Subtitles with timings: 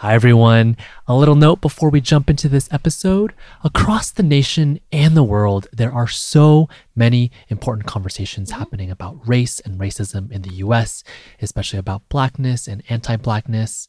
[0.00, 0.76] Hi, everyone.
[1.08, 3.34] A little note before we jump into this episode.
[3.64, 9.58] Across the nation and the world, there are so many important conversations happening about race
[9.58, 11.02] and racism in the US,
[11.42, 13.88] especially about blackness and anti blackness.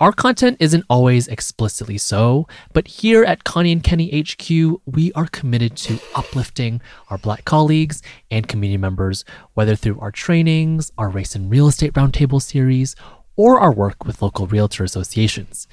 [0.00, 5.28] Our content isn't always explicitly so, but here at Connie and Kenny HQ, we are
[5.28, 6.80] committed to uplifting
[7.10, 9.24] our Black colleagues and community members,
[9.54, 12.96] whether through our trainings, our race and real estate roundtable series,
[13.36, 15.66] or our work with local realtor associations.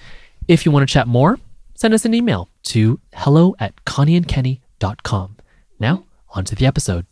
[0.47, 1.39] If you want to chat more,
[1.75, 5.37] send us an email to hello at connieandkenny.com.
[5.79, 7.05] Now, on to the episode.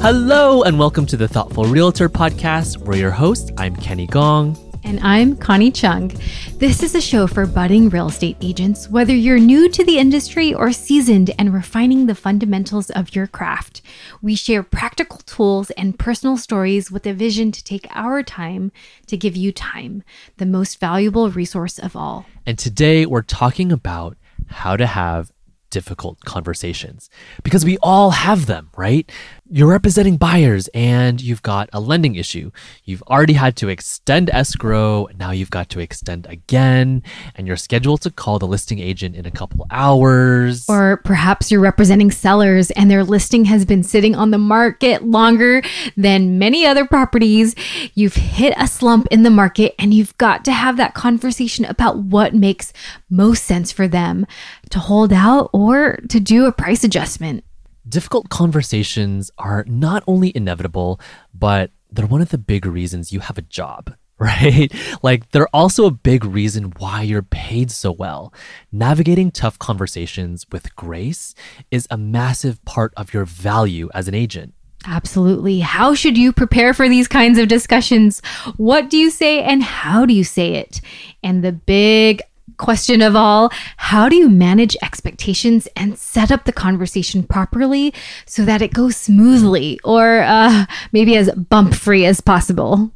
[0.00, 2.78] Hello, and welcome to the Thoughtful Realtor podcast.
[2.78, 3.50] We're your host.
[3.58, 4.56] I'm Kenny Gong.
[4.88, 6.10] And I'm Connie Chung.
[6.54, 10.54] This is a show for budding real estate agents, whether you're new to the industry
[10.54, 13.82] or seasoned and refining the fundamentals of your craft.
[14.22, 18.72] We share practical tools and personal stories with a vision to take our time
[19.08, 20.04] to give you time,
[20.38, 22.24] the most valuable resource of all.
[22.46, 25.30] And today we're talking about how to have
[25.70, 27.10] difficult conversations
[27.42, 29.10] because we all have them, right?
[29.50, 32.50] You're representing buyers and you've got a lending issue.
[32.84, 35.08] You've already had to extend escrow.
[35.18, 37.02] Now you've got to extend again,
[37.34, 40.68] and you're scheduled to call the listing agent in a couple hours.
[40.68, 45.62] Or perhaps you're representing sellers and their listing has been sitting on the market longer
[45.96, 47.54] than many other properties.
[47.94, 51.98] You've hit a slump in the market and you've got to have that conversation about
[51.98, 52.72] what makes
[53.08, 54.26] most sense for them
[54.70, 57.44] to hold out or to do a price adjustment.
[57.88, 61.00] Difficult conversations are not only inevitable,
[61.34, 64.72] but they're one of the big reasons you have a job, right?
[65.02, 68.32] Like they're also a big reason why you're paid so well.
[68.70, 71.34] Navigating tough conversations with grace
[71.70, 74.54] is a massive part of your value as an agent.
[74.86, 75.60] Absolutely.
[75.60, 78.20] How should you prepare for these kinds of discussions?
[78.56, 80.80] What do you say and how do you say it?
[81.22, 82.22] And the big
[82.58, 87.94] question of all how do you manage expectations and set up the conversation properly
[88.26, 92.92] so that it goes smoothly or uh, maybe as bump free as possible?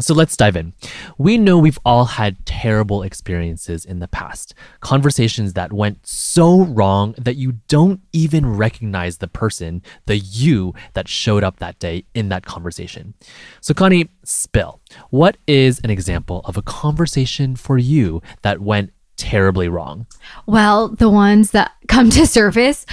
[0.00, 0.72] So let's dive in.
[1.18, 7.14] We know we've all had terrible experiences in the past, conversations that went so wrong
[7.16, 12.28] that you don't even recognize the person, the you that showed up that day in
[12.30, 13.14] that conversation.
[13.60, 14.80] So, Connie, spill.
[15.10, 20.06] What is an example of a conversation for you that went terribly wrong?
[20.46, 22.86] Well, the ones that come to surface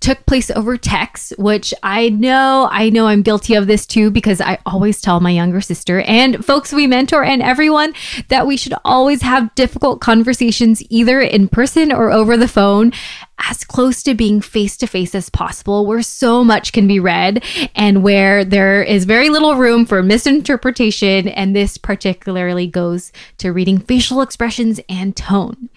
[0.00, 4.40] took place over text, which I know, I know I'm guilty of this too, because
[4.40, 7.94] I always tell my younger sister and folks we mentor and everyone
[8.28, 12.92] that we should always have difficult conversations either in person or over the phone
[13.38, 17.44] as close to being face to face as possible, where so much can be read
[17.74, 21.28] and where there is very little room for misinterpretation.
[21.28, 25.68] And this particularly goes to reading facial expressions and tone.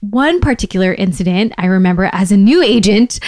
[0.00, 3.20] One particular incident I remember as a new agent,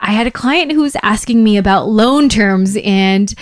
[0.00, 3.32] I had a client who was asking me about loan terms, and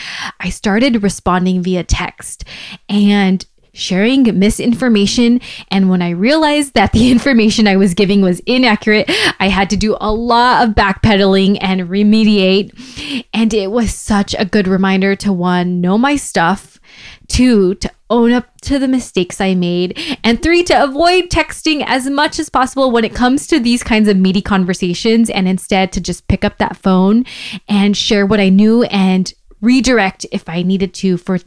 [0.41, 2.45] I started responding via text.
[2.89, 3.45] And
[3.77, 5.41] sharing misinformation.
[5.71, 9.77] And when I realized that the information I was giving was inaccurate, I had to
[9.77, 13.27] do a lot of backpedaling and remediate.
[13.33, 16.81] And it was such a good reminder to one, know my stuff,
[17.29, 22.09] two, to own up to the mistakes I made, and three, to avoid texting as
[22.09, 26.01] much as possible when it comes to these kinds of meaty conversations and instead to
[26.01, 27.25] just pick up that phone
[27.69, 31.39] and share what I knew and redirect if I needed to for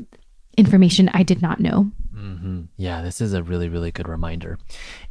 [0.57, 1.91] information I did not know.
[2.79, 4.57] Yeah, this is a really, really good reminder.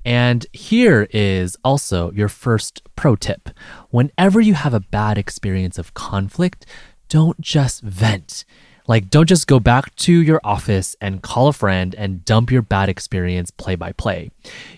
[0.03, 3.51] And here is also your first pro tip.
[3.91, 6.65] Whenever you have a bad experience of conflict,
[7.11, 8.47] don't just vent.
[8.89, 12.63] Like, don't just go back to your office and call a friend and dump your
[12.63, 14.31] bad experience play by play.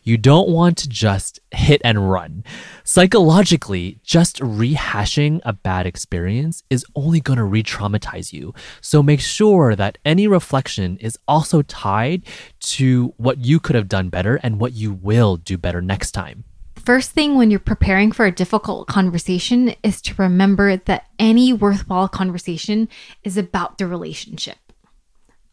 [0.03, 2.43] You don't want to just hit and run.
[2.82, 8.53] Psychologically, just rehashing a bad experience is only going to re traumatize you.
[8.80, 12.24] So make sure that any reflection is also tied
[12.60, 16.45] to what you could have done better and what you will do better next time.
[16.76, 22.08] First thing when you're preparing for a difficult conversation is to remember that any worthwhile
[22.08, 22.88] conversation
[23.22, 24.56] is about the relationship.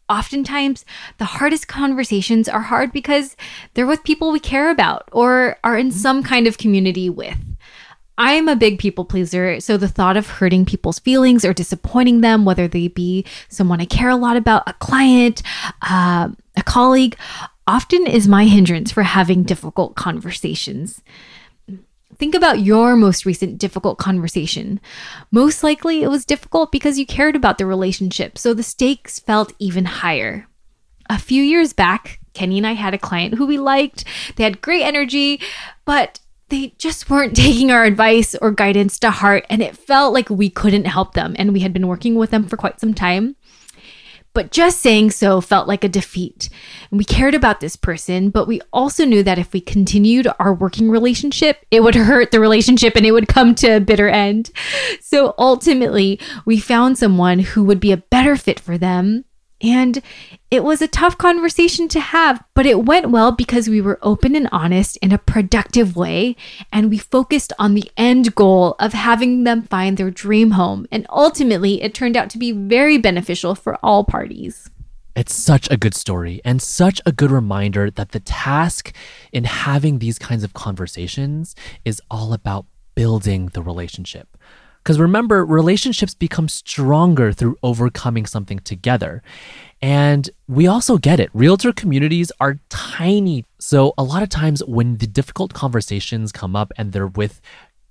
[0.08, 0.86] Oftentimes,
[1.18, 3.36] the hardest conversations are hard because
[3.74, 7.36] they're with people we care about or are in some kind of community with.
[8.16, 12.44] I'm a big people pleaser, so the thought of hurting people's feelings or disappointing them,
[12.44, 15.42] whether they be someone I care a lot about, a client,
[15.82, 17.16] uh, a colleague,
[17.68, 21.02] often is my hindrance for having difficult conversations.
[22.16, 24.80] think about your most recent difficult conversation.
[25.30, 29.52] Most likely it was difficult because you cared about the relationship, so the stakes felt
[29.60, 30.48] even higher.
[31.08, 34.04] A few years back, Kenny and I had a client who we liked.
[34.34, 35.40] They had great energy,
[35.84, 40.30] but they just weren't taking our advice or guidance to heart, and it felt like
[40.30, 41.36] we couldn't help them.
[41.38, 43.36] And we had been working with them for quite some time.
[44.38, 46.48] But just saying so felt like a defeat.
[46.92, 50.92] We cared about this person, but we also knew that if we continued our working
[50.92, 54.52] relationship, it would hurt the relationship and it would come to a bitter end.
[55.00, 59.24] So ultimately, we found someone who would be a better fit for them
[59.60, 60.00] and
[60.50, 64.36] it was a tough conversation to have, but it went well because we were open
[64.36, 66.36] and honest in a productive way.
[66.72, 70.86] And we focused on the end goal of having them find their dream home.
[70.92, 74.70] And ultimately, it turned out to be very beneficial for all parties.
[75.16, 78.94] It's such a good story and such a good reminder that the task
[79.32, 84.36] in having these kinds of conversations is all about building the relationship.
[84.88, 89.22] Because remember, relationships become stronger through overcoming something together.
[89.82, 91.28] And we also get it.
[91.34, 93.44] Realtor communities are tiny.
[93.58, 97.42] So, a lot of times when the difficult conversations come up and they're with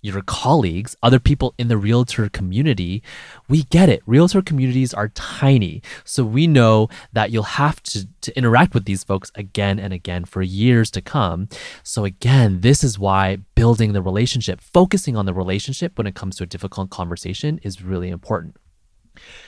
[0.01, 3.03] your colleagues, other people in the realtor community,
[3.49, 4.01] we get it.
[4.05, 5.81] Realtor communities are tiny.
[6.03, 10.25] So we know that you'll have to, to interact with these folks again and again
[10.25, 11.49] for years to come.
[11.83, 16.35] So again, this is why building the relationship, focusing on the relationship when it comes
[16.37, 18.55] to a difficult conversation is really important.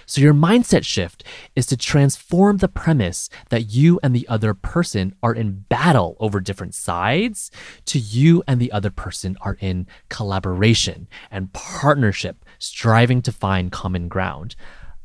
[0.06, 1.24] So, your mindset shift
[1.56, 6.40] is to transform the premise that you and the other person are in battle over
[6.40, 7.52] different sides
[7.86, 14.08] to you and the other person are in collaboration and partnership, striving to find common
[14.08, 14.56] ground.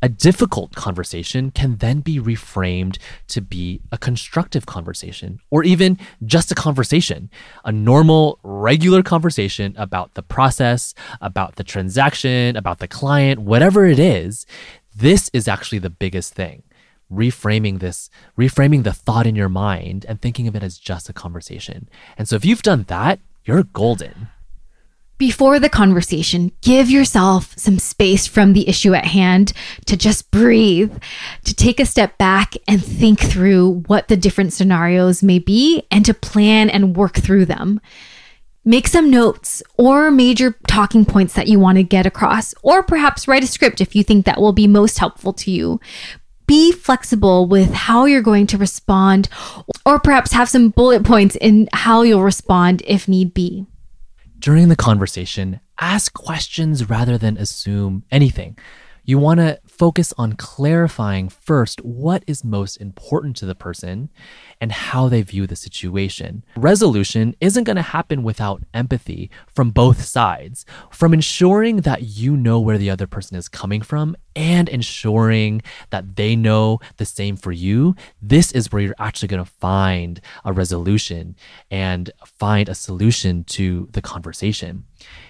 [0.04, 2.98] A difficult conversation can then be reframed
[3.28, 7.30] to be a constructive conversation or even just a conversation,
[7.64, 10.92] a normal, regular conversation about the process,
[11.22, 14.44] about the transaction, about the client, whatever it is.
[14.94, 16.64] This is actually the biggest thing.
[17.10, 21.14] Reframing this, reframing the thought in your mind and thinking of it as just a
[21.14, 21.88] conversation.
[22.18, 24.28] And so if you've done that, you're golden.
[25.24, 29.54] Before the conversation, give yourself some space from the issue at hand
[29.86, 30.92] to just breathe,
[31.44, 36.04] to take a step back and think through what the different scenarios may be and
[36.04, 37.80] to plan and work through them.
[38.66, 43.26] Make some notes or major talking points that you want to get across, or perhaps
[43.26, 45.80] write a script if you think that will be most helpful to you.
[46.46, 49.30] Be flexible with how you're going to respond,
[49.86, 53.64] or perhaps have some bullet points in how you'll respond if need be.
[54.44, 58.58] During the conversation, ask questions rather than assume anything.
[59.06, 64.08] You want to focus on clarifying first what is most important to the person
[64.62, 66.42] and how they view the situation.
[66.56, 72.58] Resolution isn't going to happen without empathy from both sides, from ensuring that you know
[72.58, 75.60] where the other person is coming from and ensuring
[75.90, 77.94] that they know the same for you.
[78.22, 81.36] This is where you're actually going to find a resolution
[81.70, 84.84] and find a solution to the conversation.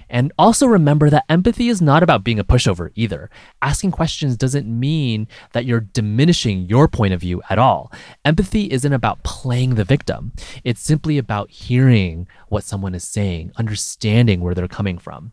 [0.09, 3.31] And also remember that empathy is not about being a pushover either.
[3.63, 7.93] Asking questions doesn't mean that you're diminishing your point of view at all.
[8.25, 14.41] Empathy isn't about playing the victim, it's simply about hearing what someone is saying, understanding
[14.41, 15.33] where they're coming from.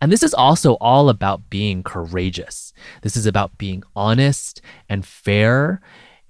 [0.00, 2.72] And this is also all about being courageous.
[3.02, 5.80] This is about being honest and fair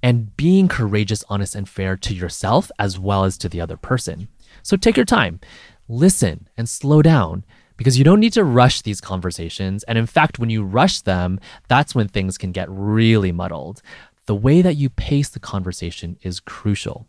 [0.03, 4.29] and being courageous, honest, and fair to yourself as well as to the other person.
[4.63, 5.41] So take your time
[5.89, 7.45] listen and slow down
[7.77, 9.83] because you don't need to rush these conversations.
[9.85, 11.39] And in fact, when you rush them,
[11.69, 13.83] that's when things can get really muddled.
[14.27, 17.07] The way that you pace the conversation is crucial.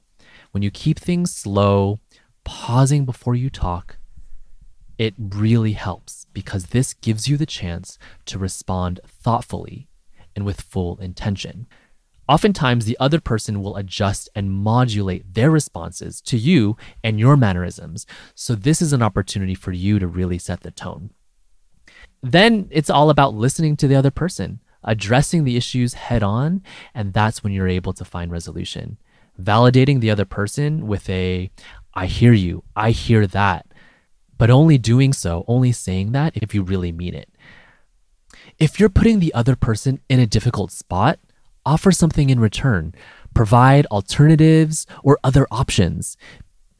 [0.51, 1.99] When you keep things slow,
[2.43, 3.97] pausing before you talk,
[4.97, 9.87] it really helps because this gives you the chance to respond thoughtfully
[10.35, 11.67] and with full intention.
[12.27, 18.05] Oftentimes, the other person will adjust and modulate their responses to you and your mannerisms.
[18.35, 21.11] So, this is an opportunity for you to really set the tone.
[22.21, 27.13] Then it's all about listening to the other person, addressing the issues head on, and
[27.13, 28.97] that's when you're able to find resolution.
[29.41, 31.51] Validating the other person with a,
[31.93, 33.67] I hear you, I hear that,
[34.37, 37.29] but only doing so, only saying that if you really mean it.
[38.59, 41.19] If you're putting the other person in a difficult spot,
[41.67, 42.95] offer something in return,
[43.33, 46.15] provide alternatives or other options.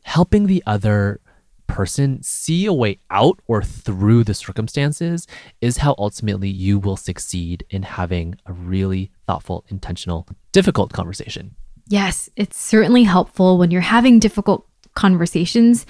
[0.04, 1.20] Helping the other
[1.68, 5.28] person see a way out or through the circumstances
[5.60, 11.54] is how ultimately you will succeed in having a really thoughtful, intentional, difficult conversation.
[11.90, 14.66] Yes, it's certainly helpful when you're having difficult
[14.96, 15.86] conversations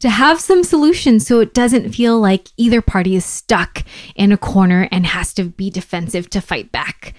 [0.00, 3.84] to have some solutions so it doesn't feel like either party is stuck
[4.14, 7.12] in a corner and has to be defensive to fight back.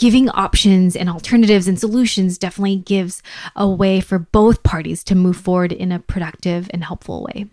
[0.00, 3.22] Giving options and alternatives and solutions definitely gives
[3.54, 7.46] a way for both parties to move forward in a productive and helpful way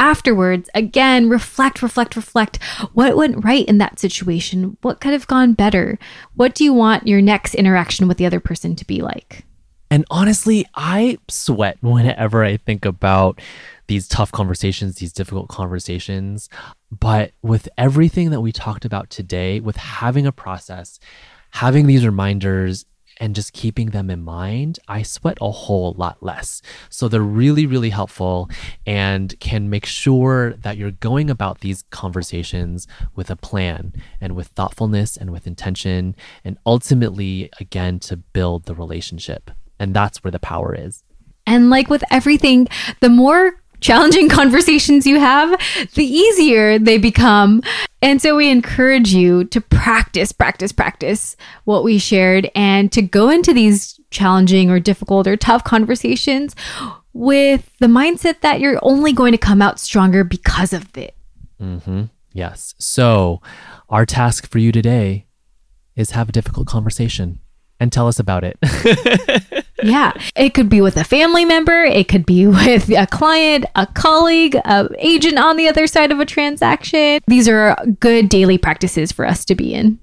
[0.00, 2.62] afterwards, again, reflect, reflect, reflect.
[2.94, 4.76] What went right in that situation?
[4.80, 5.98] What could have gone better?
[6.34, 9.44] What do you want your next interaction with the other person to be like?
[9.90, 13.40] And honestly, I sweat whenever I think about
[13.88, 16.48] these tough conversations, these difficult conversations.
[16.96, 20.98] But with everything that we talked about today, with having a process,
[21.50, 22.86] having these reminders,
[23.22, 26.62] and just keeping them in mind, I sweat a whole lot less.
[26.88, 28.48] So they're really, really helpful
[28.86, 33.92] and can make sure that you're going about these conversations with a plan
[34.22, 39.50] and with thoughtfulness and with intention, and ultimately, again, to build the relationship.
[39.78, 41.04] And that's where the power is.
[41.46, 42.68] And like with everything,
[43.00, 45.58] the more challenging conversations you have,
[45.94, 47.62] the easier they become.
[48.02, 53.28] And so we encourage you to practice, practice, practice what we shared and to go
[53.28, 56.54] into these challenging or difficult or tough conversations
[57.12, 61.14] with the mindset that you're only going to come out stronger because of it.
[61.60, 62.04] Mm-hmm.
[62.32, 62.74] Yes.
[62.78, 63.40] So,
[63.88, 65.26] our task for you today
[65.96, 67.40] is have a difficult conversation
[67.80, 68.58] and tell us about it.
[69.82, 70.12] yeah.
[70.36, 74.56] It could be with a family member, it could be with a client, a colleague,
[74.64, 77.20] an agent on the other side of a transaction.
[77.26, 79.98] These are good daily practices for us to be in.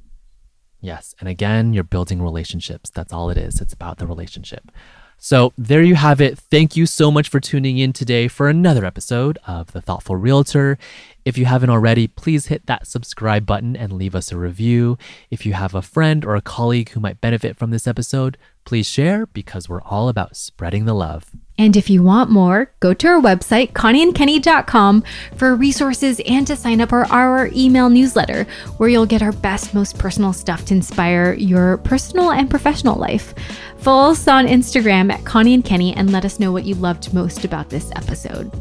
[0.79, 1.15] Yes.
[1.19, 2.89] And again, you're building relationships.
[2.89, 3.59] That's all it is.
[3.61, 4.71] It's about the relationship.
[5.19, 6.37] So there you have it.
[6.37, 10.77] Thank you so much for tuning in today for another episode of The Thoughtful Realtor.
[11.25, 14.97] If you haven't already, please hit that subscribe button and leave us a review.
[15.31, 18.85] If you have a friend or a colleague who might benefit from this episode, please
[18.85, 21.31] share because we're all about spreading the love.
[21.57, 25.03] And if you want more, go to our website, connieandkenny.com,
[25.37, 28.43] for resources and to sign up for our email newsletter,
[28.75, 33.33] where you'll get our best, most personal stuff to inspire your personal and professional life.
[33.79, 37.13] Follow us on Instagram at Connie and Kenny and let us know what you loved
[37.13, 38.51] most about this episode.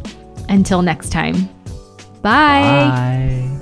[0.49, 1.49] Until next time.
[2.23, 2.89] Bye.
[2.89, 3.56] Bye.